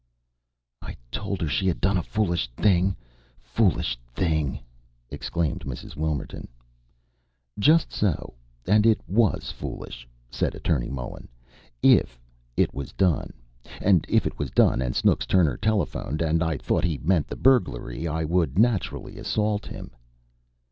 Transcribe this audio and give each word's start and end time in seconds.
"I 0.81 0.95
told 1.11 1.41
her 1.43 1.47
she 1.47 1.67
had 1.67 1.79
done 1.79 1.95
a 1.95 2.01
foolish, 2.01 2.49
foolish 3.39 3.99
thing!" 4.15 4.59
exclaimed 5.11 5.63
Mrs. 5.63 5.95
Wilmerton. 5.95 6.47
"Just 7.59 7.93
so! 7.93 8.33
And 8.65 8.87
it 8.87 8.99
was 9.07 9.51
foolish," 9.51 10.07
said 10.27 10.55
Attorney 10.55 10.89
Mullen, 10.89 11.27
"If 11.83 12.17
it 12.57 12.73
was 12.73 12.93
done. 12.93 13.31
And, 13.79 14.07
if 14.09 14.25
it 14.25 14.39
was 14.39 14.49
done, 14.49 14.81
and 14.81 14.95
Snooks 14.95 15.27
Turner 15.27 15.55
telephoned, 15.55 16.23
and 16.23 16.41
I 16.41 16.57
thought 16.57 16.83
he 16.83 16.97
meant 16.97 17.27
the 17.27 17.35
burglary, 17.35 18.07
I 18.07 18.23
would, 18.23 18.57
naturally, 18.57 19.19
assault 19.19 19.67
him." 19.67 19.91